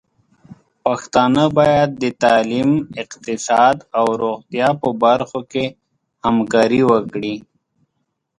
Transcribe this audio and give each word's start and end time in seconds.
پښتانه 0.83 1.43
بايد 1.57 1.89
د 2.03 2.05
تعليم، 2.23 2.69
اقتصاد 3.01 3.77
او 3.97 4.05
روغتيا 4.21 4.69
په 4.81 4.89
برخو 5.03 5.39
کې 5.51 5.65
همکاري 6.25 6.81
وکړي. 6.91 7.35